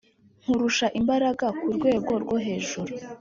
[0.41, 2.91] Nkurusha imbaraga kurwegw rwo hejuru